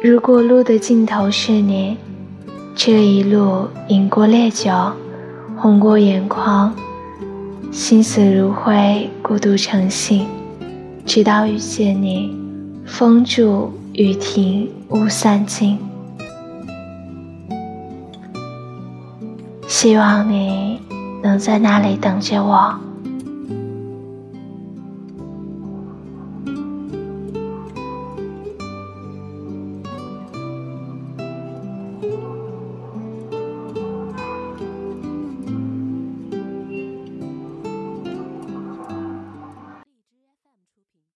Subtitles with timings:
[0.00, 1.96] 如果路的尽头是你
[2.74, 4.70] 这一路饮过烈酒
[5.56, 6.74] 红过眼眶
[7.70, 10.26] 心死如灰孤独成性
[11.04, 12.34] 直到遇见你
[12.86, 15.78] 风住雨停雾散尽
[19.68, 20.80] 希望你
[21.22, 22.91] 能在那里等着我。